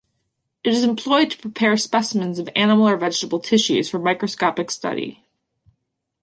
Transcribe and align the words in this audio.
It 0.63 0.73
is 0.73 0.83
employed 0.83 1.29
to 1.29 1.37
prepare 1.37 1.77
specimens 1.77 2.39
of 2.39 2.49
animal 2.55 2.89
or 2.89 2.97
vegetable 2.97 3.39
tissues 3.39 3.87
for 3.87 3.99
microscopic 3.99 4.71
study. 4.71 5.23